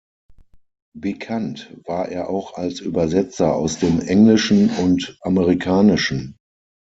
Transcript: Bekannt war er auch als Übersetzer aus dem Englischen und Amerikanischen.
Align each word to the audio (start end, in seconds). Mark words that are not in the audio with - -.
Bekannt 0.97 1.77
war 1.85 2.07
er 2.09 2.27
auch 2.27 2.55
als 2.55 2.79
Übersetzer 2.79 3.55
aus 3.55 3.77
dem 3.77 3.99
Englischen 3.99 4.71
und 4.77 5.15
Amerikanischen. 5.21 6.37